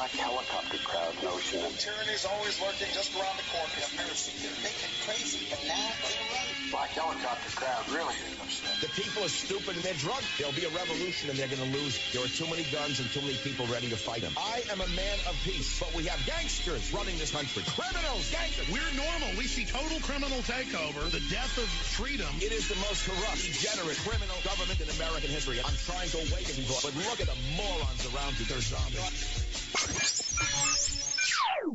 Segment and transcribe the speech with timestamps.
[0.00, 3.68] black helicopter crowd notion of Tyranny's always lurking just around the corner.
[3.68, 4.32] Conspiracy.
[4.40, 6.56] They're making crazy, but now they're right.
[6.72, 8.80] black helicopter crowd really is upset.
[8.80, 10.24] The people are stupid and they're drunk.
[10.40, 12.00] There'll be a revolution and they're going to lose.
[12.16, 14.32] There are too many guns and too many people ready to fight them.
[14.40, 17.60] I am a man of peace, but we have gangsters running this country.
[17.68, 18.72] Criminals, gangsters.
[18.72, 19.36] We're normal.
[19.36, 22.32] We see total criminal takeover, the death of freedom.
[22.40, 25.60] It is the most corrupt, degenerate, criminal government in American history.
[25.60, 28.48] I'm trying to awaken people, but look at the morons around you.
[28.48, 29.39] They're zombies.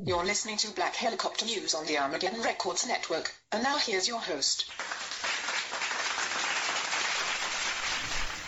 [0.05, 3.33] You're listening to Black Helicopter News on the Armageddon Records Network.
[3.51, 4.65] And now here's your host.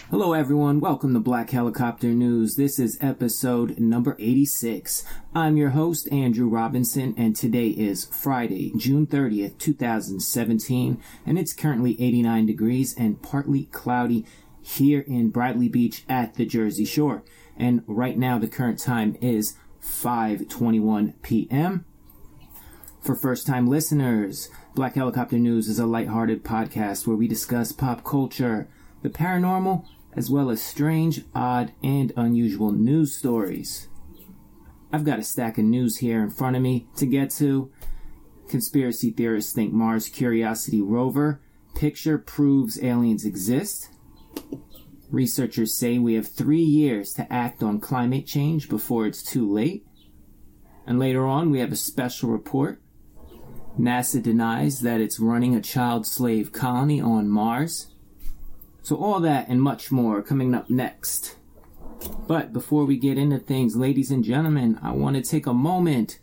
[0.09, 0.79] Hello, everyone.
[0.79, 2.55] Welcome to Black Helicopter News.
[2.55, 5.05] This is episode number 86.
[5.33, 12.01] I'm your host, Andrew Robinson, and today is Friday, June 30th, 2017, and it's currently
[12.01, 14.25] 89 degrees and partly cloudy
[14.61, 17.23] here in Bradley Beach at the Jersey Shore.
[17.57, 21.85] And right now, the current time is 5:21 p.m.
[23.01, 28.03] For first time listeners, Black Helicopter News is a lighthearted podcast where we discuss pop
[28.03, 28.67] culture,
[29.01, 33.87] the paranormal, as well as strange, odd, and unusual news stories.
[34.91, 37.71] I've got a stack of news here in front of me to get to.
[38.49, 41.41] Conspiracy theorists think Mars Curiosity rover
[41.75, 43.89] picture proves aliens exist.
[45.09, 49.85] Researchers say we have three years to act on climate change before it's too late.
[50.85, 52.81] And later on, we have a special report.
[53.79, 57.87] NASA denies that it's running a child slave colony on Mars.
[58.81, 61.35] So, all that and much more coming up next.
[62.27, 66.19] But before we get into things, ladies and gentlemen, I want to take a moment.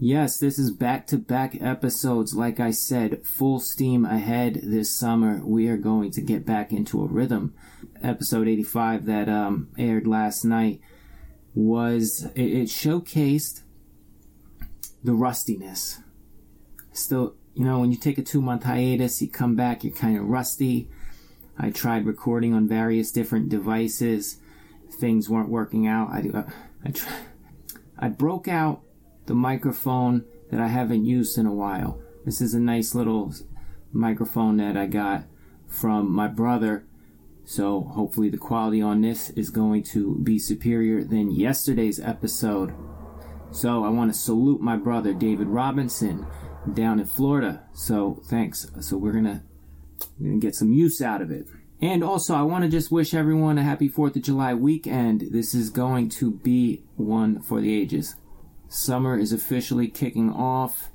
[0.00, 2.34] Yes, this is back to back episodes.
[2.34, 5.40] Like I said, full steam ahead this summer.
[5.44, 7.54] We are going to get back into a rhythm.
[8.02, 10.80] Episode 85 that um, aired last night
[11.54, 13.62] was, it, it showcased
[15.04, 16.00] the rustiness.
[16.92, 20.18] Still, you know, when you take a two month hiatus, you come back, you're kind
[20.18, 20.88] of rusty.
[21.56, 24.38] I tried recording on various different devices.
[24.98, 26.08] Things weren't working out.
[26.10, 26.50] I, uh,
[26.84, 27.08] I, tr-
[27.96, 28.83] I broke out
[29.26, 32.00] the microphone that I haven't used in a while.
[32.24, 33.34] This is a nice little
[33.92, 35.24] microphone that I got
[35.66, 36.84] from my brother.
[37.44, 42.74] So hopefully the quality on this is going to be superior than yesterday's episode.
[43.50, 46.26] So I want to salute my brother David Robinson
[46.72, 47.64] down in Florida.
[47.74, 48.70] So thanks.
[48.80, 49.42] So we're gonna
[50.18, 51.46] we're gonna get some use out of it.
[51.80, 55.28] And also I want to just wish everyone a happy 4th of July weekend.
[55.30, 58.16] This is going to be one for the ages.
[58.74, 60.90] Summer is officially kicking off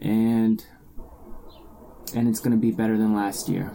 [0.00, 0.64] and
[2.14, 3.72] and it's going to be better than last year.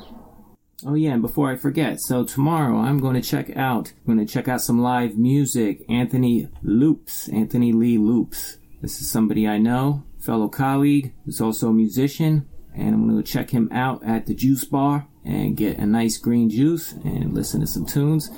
[0.85, 4.25] Oh yeah, and before I forget, so tomorrow I'm going to check out, I'm going
[4.27, 5.83] to check out some live music.
[5.89, 8.57] Anthony Loops, Anthony Lee Loops.
[8.81, 13.31] This is somebody I know, fellow colleague, who's also a musician, and I'm going to
[13.31, 17.61] check him out at the Juice Bar and get a nice green juice and listen
[17.61, 18.29] to some tunes.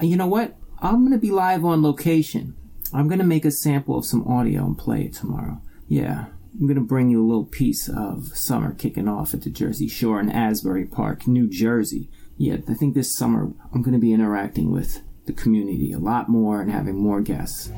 [0.00, 0.56] You know what?
[0.78, 2.54] I'm going to be live on location.
[2.94, 5.62] I'm going to make a sample of some audio and play it tomorrow.
[5.88, 9.50] Yeah, I'm going to bring you a little piece of summer kicking off at the
[9.50, 12.10] Jersey Shore in Asbury Park, New Jersey.
[12.36, 16.28] Yeah, I think this summer I'm going to be interacting with the community a lot
[16.28, 17.70] more and having more guests.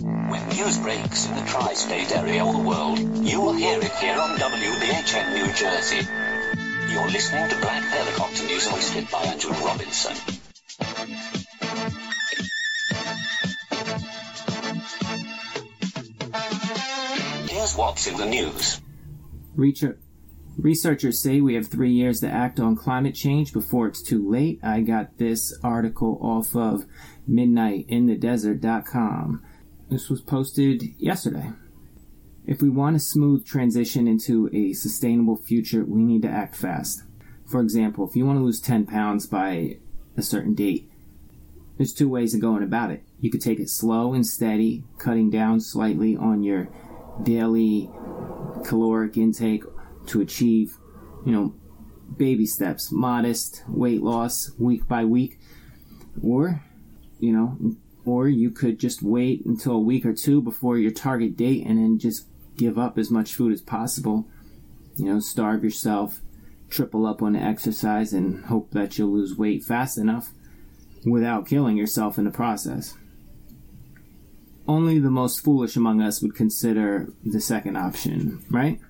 [0.00, 4.18] When news breaks in the tri-state area or the world, you will hear it here
[4.18, 6.06] on WBHN New Jersey.
[6.92, 10.43] You're listening to Black Helicopter News hosted by Andrew Robinson.
[17.84, 18.80] What's in the news.
[19.56, 19.98] Reacher-
[20.56, 24.60] Researchers say we have three years to act on climate change before it's too late.
[24.62, 26.84] I got this article off of
[27.28, 29.42] midnightinthedesert.com.
[29.90, 31.50] This was posted yesterday.
[32.46, 37.02] If we want a smooth transition into a sustainable future, we need to act fast.
[37.46, 39.78] For example, if you want to lose 10 pounds by
[40.16, 40.88] a certain date,
[41.76, 43.02] there's two ways of going about it.
[43.20, 46.68] You could take it slow and steady, cutting down slightly on your
[47.22, 47.90] daily
[48.64, 49.64] caloric intake
[50.06, 50.76] to achieve,
[51.24, 51.54] you know,
[52.16, 55.38] baby steps, modest weight loss week by week.
[56.22, 56.62] Or,
[57.18, 61.36] you know, or you could just wait until a week or two before your target
[61.36, 62.26] date and then just
[62.56, 64.26] give up as much food as possible.
[64.96, 66.20] You know, starve yourself,
[66.70, 70.30] triple up on exercise, and hope that you'll lose weight fast enough
[71.04, 72.94] without killing yourself in the process.
[74.66, 78.80] Only the most foolish among us would consider the second option, right?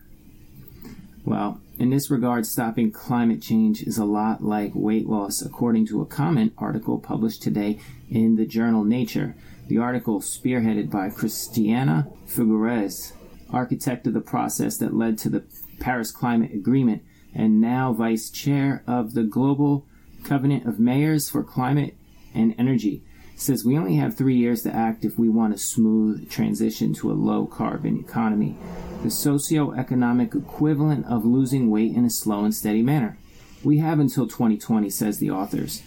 [1.25, 6.00] Well, In this regard, stopping climate change is a lot like weight loss, according to
[6.00, 9.35] a comment article published today in the journal Nature.
[9.67, 13.12] The article, spearheaded by Christiana Figueres,
[13.50, 15.43] architect of the process that led to the
[15.81, 17.03] Paris Climate Agreement
[17.35, 19.85] and now vice chair of the Global
[20.23, 21.97] Covenant of Mayors for Climate
[22.32, 23.03] and Energy,
[23.37, 27.11] says we only have three years to act if we want a smooth transition to
[27.11, 28.57] a low carbon economy
[29.05, 33.19] the socio-economic equivalent of losing weight in a slow and steady manner.
[33.63, 35.83] We have until 2020, says the authors,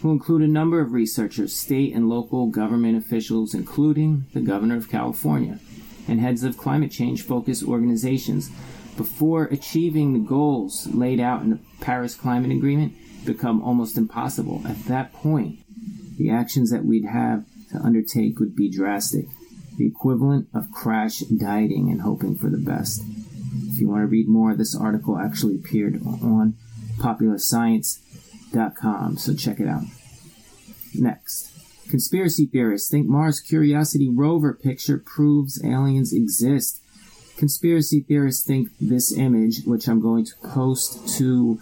[0.00, 4.88] who include a number of researchers, state and local government officials, including the governor of
[4.88, 5.60] California,
[6.08, 8.50] and heads of climate change focused organizations,
[8.96, 12.94] before achieving the goals laid out in the Paris Climate Agreement
[13.26, 14.62] become almost impossible.
[14.66, 15.61] At that point,
[16.22, 19.26] the actions that we'd have to undertake would be drastic
[19.76, 23.02] the equivalent of crash dieting and hoping for the best.
[23.70, 26.54] If you want to read more, this article actually appeared on
[26.98, 29.82] popularscience.com, so check it out.
[30.94, 31.48] Next.
[31.88, 36.80] Conspiracy theorists think Mars Curiosity rover picture proves aliens exist.
[37.36, 41.58] Conspiracy theorists think this image, which I'm going to post to,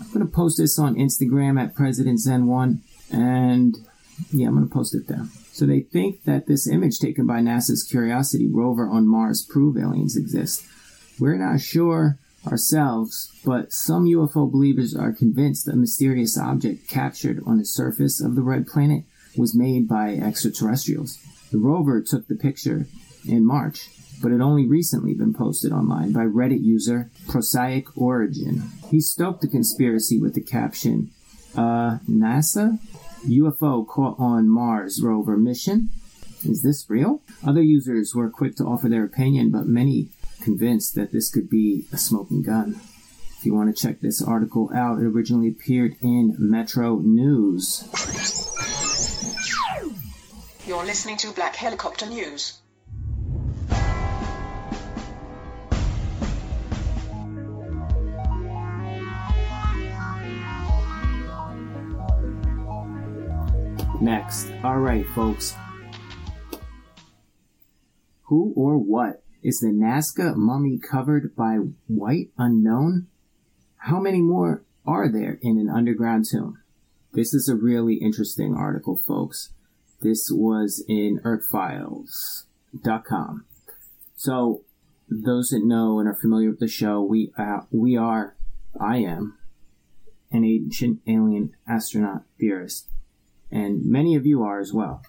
[0.00, 2.80] I'm going to post this on Instagram at President Zen1,
[3.12, 3.76] and
[4.32, 5.26] yeah, I'm going to post it there.
[5.52, 10.16] So they think that this image taken by NASA's Curiosity rover on Mars prove aliens
[10.16, 10.64] exist.
[11.18, 17.58] We're not sure ourselves, but some UFO believers are convinced a mysterious object captured on
[17.58, 19.04] the surface of the red planet
[19.36, 21.18] was made by extraterrestrials.
[21.50, 22.86] The rover took the picture
[23.26, 23.88] in March,
[24.22, 28.62] but it only recently been posted online by Reddit user Prosaic Origin.
[28.90, 31.10] He stoked the conspiracy with the caption,
[31.56, 32.78] uh, NASA
[33.26, 35.90] UFO caught on Mars rover mission.
[36.44, 37.22] Is this real?
[37.46, 40.08] Other users were quick to offer their opinion, but many
[40.42, 42.80] convinced that this could be a smoking gun.
[43.38, 47.88] If you want to check this article out, it originally appeared in Metro News.
[50.66, 52.61] You're listening to Black Helicopter News.
[64.02, 64.50] Next.
[64.64, 65.54] Alright, folks.
[68.22, 73.06] Who or what is the Nazca mummy covered by white unknown?
[73.76, 76.58] How many more are there in an underground tomb?
[77.12, 79.52] This is a really interesting article, folks.
[80.00, 83.44] This was in earthfiles.com.
[84.16, 84.64] So,
[85.08, 88.34] those that know and are familiar with the show, we uh, we are,
[88.80, 89.38] I am,
[90.32, 92.88] an ancient alien astronaut theorist
[93.52, 95.02] and many of you are as well.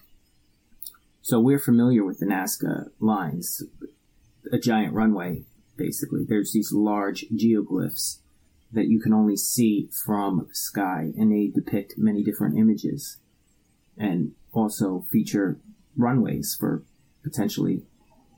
[1.22, 3.62] So we're familiar with the Nazca lines,
[4.52, 5.44] a giant runway,
[5.76, 6.24] basically.
[6.28, 8.18] There's these large geoglyphs
[8.70, 13.16] that you can only see from the sky, and they depict many different images,
[13.96, 15.58] and also feature
[15.96, 16.82] runways for
[17.22, 17.84] potentially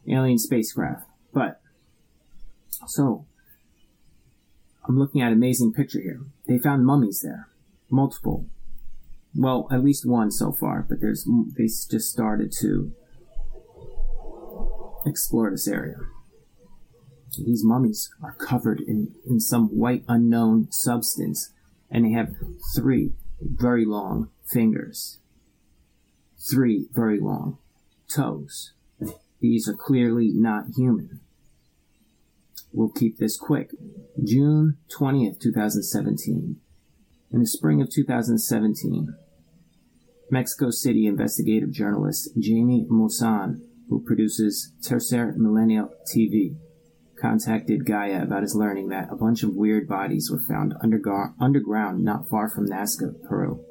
[0.08, 1.08] alien spacecraft.
[1.32, 1.60] But
[2.86, 3.26] so
[4.86, 6.20] I'm looking at an amazing picture here.
[6.46, 7.48] They found mummies there,
[7.90, 8.46] multiple
[9.36, 12.92] well, at least one so far, but there's they just started to
[15.04, 15.96] explore this area.
[17.38, 21.52] These mummies are covered in, in some white unknown substance,
[21.90, 22.34] and they have
[22.74, 25.18] three very long fingers,
[26.50, 27.58] three very long
[28.08, 28.72] toes.
[29.40, 31.20] These are clearly not human.
[32.72, 33.70] We'll keep this quick.
[34.22, 36.56] June 20th, 2017.
[37.32, 39.14] In the spring of 2017,
[40.30, 46.56] Mexico City investigative journalist Jamie Maussan, who produces Tercer Milenio TV,
[47.20, 52.28] contacted Gaia about his learning that a bunch of weird bodies were found underground not
[52.28, 53.64] far from Nazca, Peru.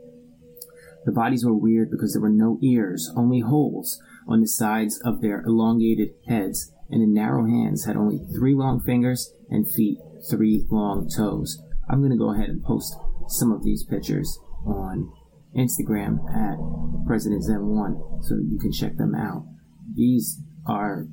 [1.05, 5.21] The bodies were weird because there were no ears, only holes on the sides of
[5.21, 9.97] their elongated heads, and the narrow hands had only three long fingers and feet,
[10.29, 11.61] three long toes.
[11.89, 12.95] I'm going to go ahead and post
[13.27, 15.11] some of these pictures on
[15.57, 16.57] Instagram at
[17.05, 19.45] President Zen1 so you can check them out.
[19.93, 21.07] These are,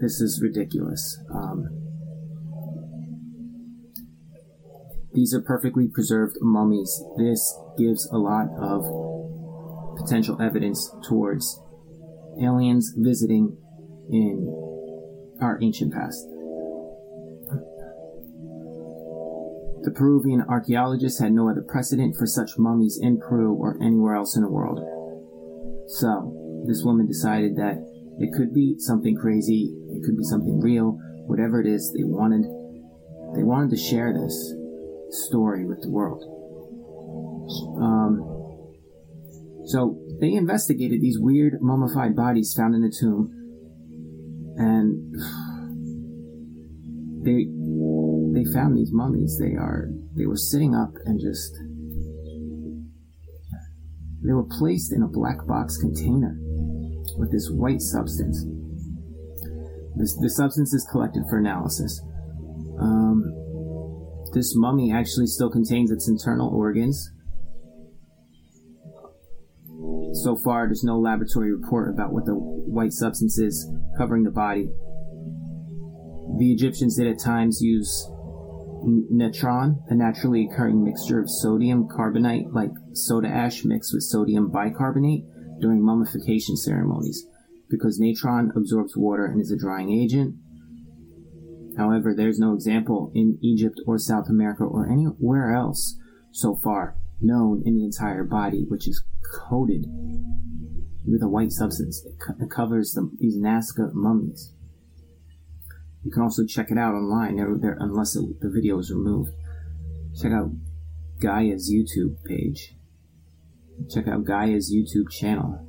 [0.00, 1.18] this is ridiculous.
[1.32, 1.68] Um,
[5.12, 7.02] these are perfectly preserved mummies.
[7.16, 8.84] This gives a lot of
[9.96, 11.60] potential evidence towards
[12.42, 13.56] aliens visiting
[14.10, 16.26] in our ancient past.
[19.84, 24.34] The Peruvian archaeologists had no other precedent for such mummies in Peru or anywhere else
[24.34, 24.78] in the world.
[25.88, 27.84] So, this woman decided that
[28.18, 32.44] it could be something crazy, it could be something real, whatever it is, they wanted
[33.36, 34.54] they wanted to share this
[35.10, 36.22] story with the world.
[37.80, 38.30] Um,
[39.66, 43.30] so they investigated these weird mummified bodies found in the tomb,
[44.56, 45.14] and
[47.24, 47.46] they they
[48.54, 49.36] found these mummies.
[49.38, 51.52] They are they were sitting up and just
[54.24, 56.38] they were placed in a black box container
[57.18, 58.46] with this white substance.
[59.96, 62.00] This, the substance is collected for analysis.
[62.80, 63.22] Um,
[64.32, 67.10] this mummy actually still contains its internal organs.
[70.24, 74.70] So far, there's no laboratory report about what the white substance is covering the body.
[76.38, 78.10] The Egyptians did at times use
[78.84, 85.24] natron, a naturally occurring mixture of sodium carbonate, like soda ash mixed with sodium bicarbonate,
[85.60, 87.26] during mummification ceremonies,
[87.70, 90.34] because natron absorbs water and is a drying agent.
[91.76, 95.98] However, there's no example in Egypt or South America or anywhere else
[96.30, 99.02] so far known in the entire body, which is
[99.48, 99.86] coated
[101.06, 102.02] with a white substance.
[102.02, 104.52] that co- covers the, these Nazca mummies.
[106.04, 109.32] You can also check it out online, there, unless it, the video is removed.
[110.20, 110.50] Check out
[111.20, 112.74] Gaia's YouTube page.
[113.92, 115.66] Check out Gaia's YouTube channel.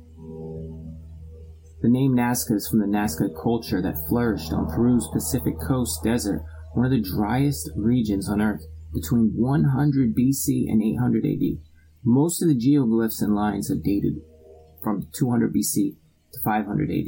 [1.80, 6.42] The name Nazca is from the Nazca culture that flourished on Peru's Pacific Coast Desert,
[6.74, 8.62] one of the driest regions on Earth,
[8.92, 11.58] between 100 BC and 800 AD.
[12.04, 14.20] Most of the geoglyphs and lines are dated
[14.82, 15.96] from 200 BC
[16.32, 17.06] to 500 AD.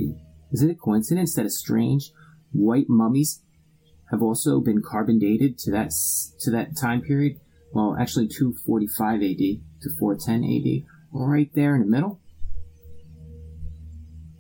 [0.51, 2.11] Is it a coincidence that a strange
[2.53, 3.43] white mummies
[4.11, 5.93] have also been carbon dated to that
[6.41, 7.41] to that time period?
[7.73, 9.39] Well, actually 245 AD
[9.83, 12.21] to 410 AD, right there in the middle.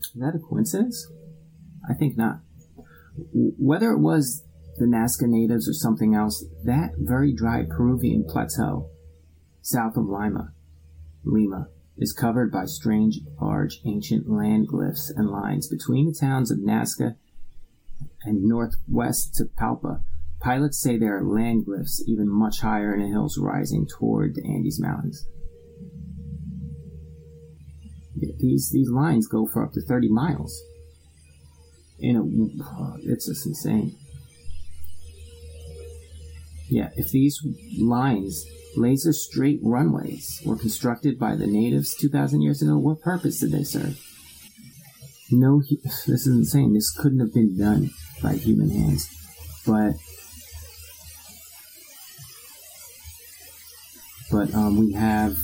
[0.00, 1.06] Is that a coincidence?
[1.88, 2.40] I think not.
[3.32, 4.44] Whether it was
[4.78, 8.90] the Nazca natives or something else, that very dry Peruvian plateau
[9.60, 10.52] south of Lima,
[11.24, 16.58] Lima, is covered by strange, large, ancient land glyphs and lines between the towns of
[16.58, 17.16] Nazca
[18.22, 20.02] and northwest to Palpa.
[20.40, 24.44] Pilots say there are land glyphs even much higher in the hills rising toward the
[24.44, 25.26] Andes Mountains.
[28.38, 30.60] These these lines go for up to 30 miles.
[31.98, 33.96] You know, it's just insane.
[36.68, 37.40] Yeah, if these
[37.78, 38.44] lines,
[38.76, 43.64] laser straight runways, were constructed by the natives 2,000 years ago, what purpose did they
[43.64, 43.98] serve?
[45.30, 46.72] No, this is insane.
[46.72, 47.90] This couldn't have been done
[48.22, 49.06] by human hands.
[49.66, 49.92] But,
[54.30, 55.36] but um, we have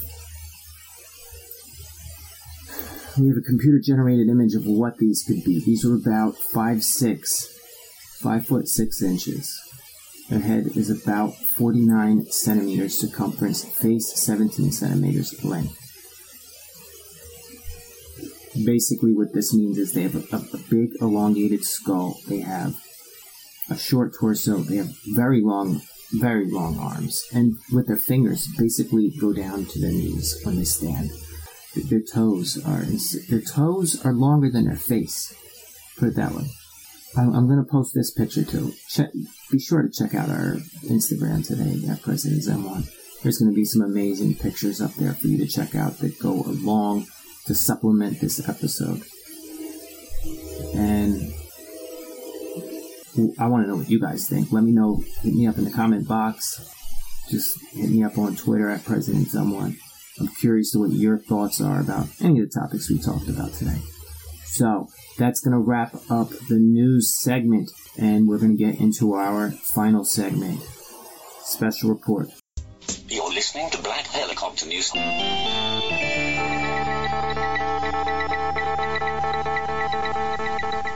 [3.19, 5.62] we have a computer generated image of what these could be.
[5.64, 7.47] These were about five six,
[8.21, 9.61] five foot six inches.
[10.31, 15.84] Their head is about 49 centimeters circumference, face 17 centimeters length.
[18.63, 22.21] Basically, what this means is they have a, a, big elongated skull.
[22.29, 22.77] They have
[23.69, 24.59] a short torso.
[24.59, 25.83] They have very long,
[26.13, 30.65] very long arms, and with their fingers basically go down to their knees when they
[30.65, 31.11] stand.
[31.75, 32.85] Their toes are
[33.29, 35.35] their toes are longer than their face.
[35.99, 36.45] Put it that way.
[37.17, 38.73] I'm, going to post this picture too.
[38.89, 39.11] Check,
[39.51, 42.91] be sure to check out our Instagram today at President Zen1.
[43.23, 46.19] There's going to be some amazing pictures up there for you to check out that
[46.19, 47.07] go along
[47.47, 49.03] to supplement this episode.
[50.75, 51.33] And
[53.39, 54.51] I want to know what you guys think.
[54.51, 55.03] Let me know.
[55.23, 56.71] Hit me up in the comment box.
[57.31, 59.77] Just hit me up on Twitter at President Zen1.
[60.21, 63.53] I'm curious to what your thoughts are about any of the topics we talked about
[63.53, 63.79] today.
[64.45, 69.15] So that's going to wrap up the news segment, and we're going to get into
[69.15, 70.61] our final segment
[71.43, 72.29] special report.
[73.14, 74.90] You're listening to Black Helicopter News.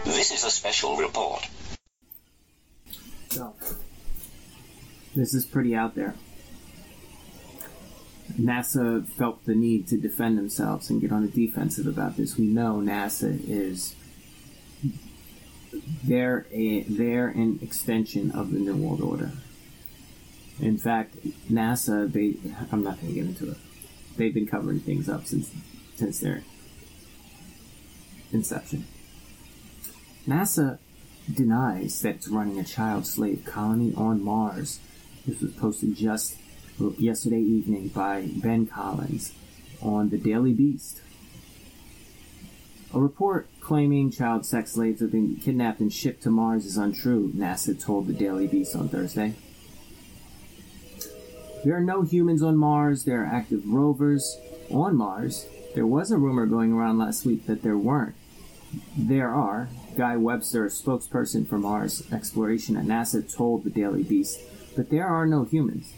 [0.04, 1.48] This is a special report.
[3.30, 3.54] So,
[5.14, 6.16] this is pretty out there.
[8.36, 12.36] NASA felt the need to defend themselves and get on the defensive about this.
[12.36, 13.94] We know NASA is
[16.02, 19.30] they're eh, a they're an extension of the New World Order.
[20.60, 21.16] In fact,
[21.50, 22.36] NASA they
[22.72, 23.56] I'm not going to get into it.
[24.16, 25.50] They've been covering things up since
[25.96, 26.42] since their
[28.32, 28.86] inception.
[30.26, 30.78] NASA
[31.32, 34.80] denies that it's running a child slave colony on Mars.
[35.26, 36.36] This was posted just
[36.98, 39.32] yesterday evening by Ben Collins
[39.80, 41.00] on the Daily Beast.
[42.94, 47.30] A report claiming child sex slaves have been kidnapped and shipped to Mars is untrue,
[47.34, 49.34] NASA told the Daily Beast on Thursday.
[51.64, 53.04] There are no humans on Mars.
[53.04, 54.38] There are active rovers
[54.70, 55.46] on Mars.
[55.74, 58.14] There was a rumor going around last week that there weren't.
[58.96, 59.68] There are.
[59.96, 64.40] Guy Webster, a spokesperson for Mars exploration at NASA, told the Daily Beast,
[64.76, 65.94] but there are no humans.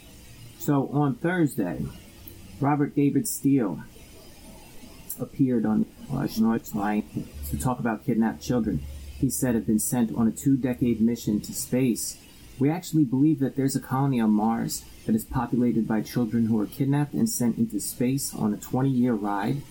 [0.57, 1.85] So on Thursday,
[2.59, 3.83] Robert David Steele
[5.19, 8.81] appeared on Line to talk about kidnapped children.
[9.19, 12.17] He said have been sent on a two-decade mission to space.
[12.61, 16.61] We actually believe that there's a colony on Mars that is populated by children who
[16.61, 19.63] are kidnapped and sent into space on a 20-year ride,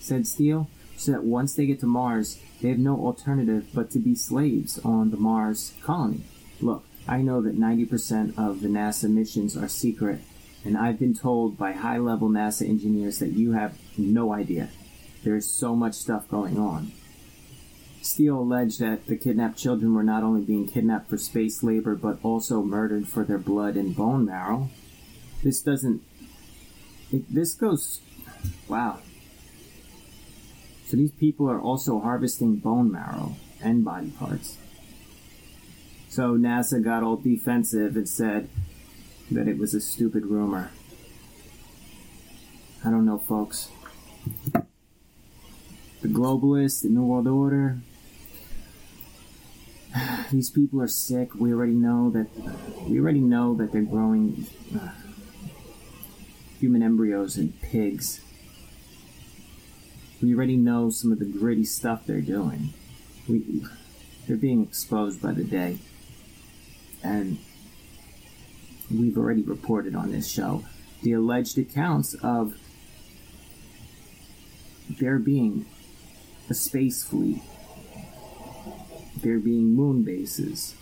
[0.00, 4.00] said Steele, so that once they get to Mars, they have no alternative but to
[4.00, 6.22] be slaves on the Mars colony.
[6.60, 10.18] Look, I know that 90% of the NASA missions are secret,
[10.64, 14.68] and I've been told by high level NASA engineers that you have no idea.
[15.22, 16.90] There's so much stuff going on.
[18.02, 22.18] Steele alleged that the kidnapped children were not only being kidnapped for space labor, but
[22.24, 24.68] also murdered for their blood and bone marrow.
[25.44, 26.02] This doesn't.
[27.12, 28.00] It, this goes.
[28.68, 28.98] Wow.
[30.86, 34.58] So these people are also harvesting bone marrow and body parts.
[36.08, 38.48] So NASA got all defensive and said
[39.30, 40.72] that it was a stupid rumor.
[42.84, 43.70] I don't know, folks.
[44.52, 47.78] The globalists, the New World Order,
[50.32, 51.34] these people are sick.
[51.34, 52.28] We already know that.
[52.88, 54.90] We already know that they're growing uh,
[56.58, 58.20] human embryos in pigs.
[60.22, 62.72] We already know some of the gritty stuff they're doing.
[63.28, 63.64] We,
[64.26, 65.78] they're being exposed by the day,
[67.02, 67.38] and
[68.90, 70.64] we've already reported on this show
[71.02, 72.54] the alleged accounts of
[75.00, 75.66] there being
[76.48, 77.42] a space fleet
[79.16, 80.74] there being moon bases.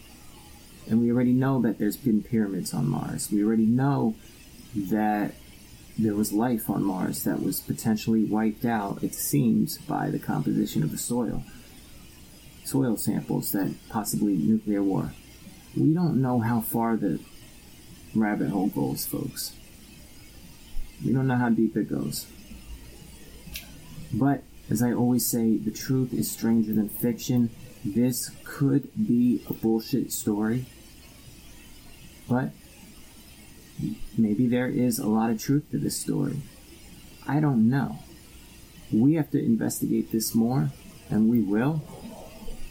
[0.88, 3.30] And we already know that there's been pyramids on Mars.
[3.30, 4.16] We already know
[4.74, 5.34] that
[5.98, 10.82] there was life on Mars that was potentially wiped out, it seems, by the composition
[10.82, 11.44] of the soil.
[12.64, 15.12] Soil samples that possibly nuclear war.
[15.76, 17.20] We don't know how far the
[18.14, 19.54] rabbit hole goes, folks.
[21.04, 22.26] We don't know how deep it goes.
[24.12, 27.50] But, as I always say, the truth is stranger than fiction
[27.84, 30.66] this could be a bullshit story,
[32.28, 32.50] but
[34.16, 36.42] maybe there is a lot of truth to this story.
[37.26, 38.00] I don't know.
[38.92, 40.70] We have to investigate this more,
[41.08, 41.82] and we will.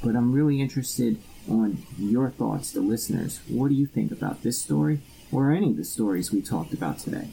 [0.03, 1.17] But I'm really interested
[1.49, 3.41] on your thoughts, the listeners.
[3.47, 6.99] What do you think about this story or any of the stories we talked about
[6.99, 7.29] today?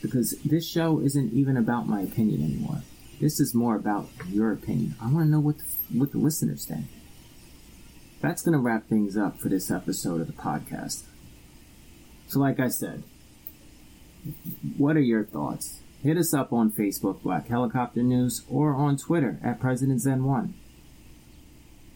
[0.00, 2.82] Because this show isn't even about my opinion anymore.
[3.20, 4.96] This is more about your opinion.
[5.00, 6.86] I want to know what the what the listeners think.
[8.20, 11.02] That's going to wrap things up for this episode of the podcast.
[12.28, 13.02] So, like I said,
[14.76, 15.80] what are your thoughts?
[16.02, 20.52] Hit us up on Facebook, Black Helicopter News, or on Twitter at President Zen1.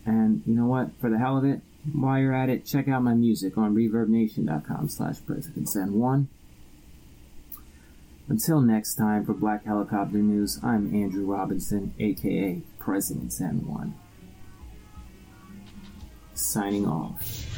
[0.04, 0.90] And you know what?
[1.00, 4.88] For the hell of it, while you're at it, check out my music on ReverbNation.com
[4.88, 6.26] slash PresidentZen1.
[8.26, 13.92] Until next time, for Black Helicopter News, I'm Andrew Robinson, aka President Zen1.
[16.32, 17.53] Signing off.